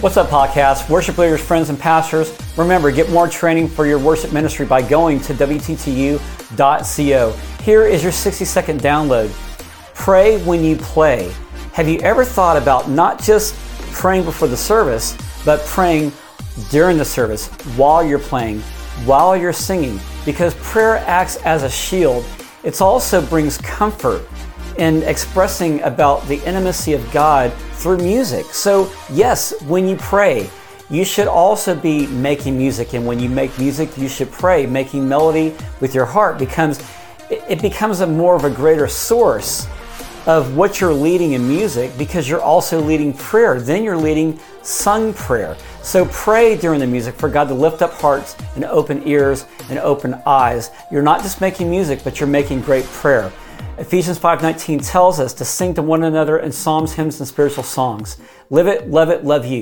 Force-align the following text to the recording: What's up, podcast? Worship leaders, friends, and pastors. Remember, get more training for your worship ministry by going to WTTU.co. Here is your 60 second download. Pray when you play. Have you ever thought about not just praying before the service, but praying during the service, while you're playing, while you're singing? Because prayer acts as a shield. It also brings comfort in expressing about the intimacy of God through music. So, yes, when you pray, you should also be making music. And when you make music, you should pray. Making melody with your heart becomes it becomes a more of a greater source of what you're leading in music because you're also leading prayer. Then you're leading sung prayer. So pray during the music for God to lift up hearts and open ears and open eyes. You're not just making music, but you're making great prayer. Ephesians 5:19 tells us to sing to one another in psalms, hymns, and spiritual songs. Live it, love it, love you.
What's 0.00 0.16
up, 0.16 0.30
podcast? 0.30 0.88
Worship 0.88 1.18
leaders, 1.18 1.42
friends, 1.42 1.68
and 1.68 1.78
pastors. 1.78 2.34
Remember, 2.56 2.90
get 2.90 3.10
more 3.10 3.28
training 3.28 3.68
for 3.68 3.84
your 3.84 3.98
worship 3.98 4.32
ministry 4.32 4.64
by 4.64 4.80
going 4.80 5.20
to 5.20 5.34
WTTU.co. 5.34 7.32
Here 7.62 7.84
is 7.84 8.02
your 8.02 8.10
60 8.10 8.46
second 8.46 8.80
download. 8.80 9.28
Pray 9.94 10.42
when 10.44 10.64
you 10.64 10.76
play. 10.76 11.30
Have 11.74 11.86
you 11.86 11.98
ever 11.98 12.24
thought 12.24 12.56
about 12.56 12.88
not 12.88 13.20
just 13.20 13.54
praying 13.92 14.24
before 14.24 14.48
the 14.48 14.56
service, 14.56 15.18
but 15.44 15.60
praying 15.66 16.12
during 16.70 16.96
the 16.96 17.04
service, 17.04 17.48
while 17.76 18.02
you're 18.02 18.18
playing, 18.18 18.60
while 19.04 19.36
you're 19.36 19.52
singing? 19.52 20.00
Because 20.24 20.54
prayer 20.62 20.96
acts 21.06 21.36
as 21.44 21.62
a 21.62 21.68
shield. 21.68 22.24
It 22.64 22.80
also 22.80 23.20
brings 23.20 23.58
comfort 23.58 24.26
in 24.78 25.02
expressing 25.02 25.80
about 25.82 26.26
the 26.26 26.36
intimacy 26.46 26.92
of 26.92 27.12
God 27.12 27.52
through 27.74 27.98
music. 27.98 28.46
So, 28.46 28.92
yes, 29.12 29.60
when 29.62 29.88
you 29.88 29.96
pray, 29.96 30.50
you 30.90 31.04
should 31.04 31.28
also 31.28 31.74
be 31.74 32.06
making 32.08 32.58
music. 32.58 32.94
And 32.94 33.06
when 33.06 33.20
you 33.20 33.28
make 33.28 33.56
music, 33.58 33.96
you 33.96 34.08
should 34.08 34.30
pray. 34.30 34.66
Making 34.66 35.08
melody 35.08 35.54
with 35.80 35.94
your 35.94 36.06
heart 36.06 36.38
becomes 36.38 36.82
it 37.30 37.62
becomes 37.62 38.00
a 38.00 38.06
more 38.06 38.34
of 38.34 38.42
a 38.44 38.50
greater 38.50 38.88
source 38.88 39.68
of 40.26 40.56
what 40.56 40.80
you're 40.80 40.92
leading 40.92 41.32
in 41.32 41.46
music 41.46 41.96
because 41.96 42.28
you're 42.28 42.40
also 42.40 42.80
leading 42.80 43.12
prayer. 43.12 43.60
Then 43.60 43.84
you're 43.84 43.96
leading 43.96 44.38
sung 44.62 45.14
prayer. 45.14 45.56
So 45.82 46.06
pray 46.06 46.56
during 46.56 46.80
the 46.80 46.86
music 46.86 47.14
for 47.14 47.28
God 47.28 47.48
to 47.48 47.54
lift 47.54 47.82
up 47.82 47.92
hearts 47.94 48.36
and 48.54 48.64
open 48.64 49.06
ears 49.06 49.46
and 49.70 49.78
open 49.78 50.20
eyes. 50.26 50.70
You're 50.90 51.02
not 51.02 51.22
just 51.22 51.40
making 51.40 51.70
music, 51.70 52.02
but 52.04 52.20
you're 52.20 52.28
making 52.28 52.60
great 52.62 52.84
prayer. 52.84 53.32
Ephesians 53.80 54.18
5:19 54.18 54.86
tells 54.86 55.18
us 55.18 55.32
to 55.32 55.42
sing 55.42 55.72
to 55.72 55.80
one 55.80 56.04
another 56.04 56.38
in 56.38 56.52
psalms, 56.52 56.92
hymns, 56.92 57.18
and 57.18 57.26
spiritual 57.26 57.64
songs. 57.64 58.18
Live 58.50 58.66
it, 58.66 58.90
love 58.90 59.08
it, 59.08 59.24
love 59.24 59.46
you. 59.46 59.58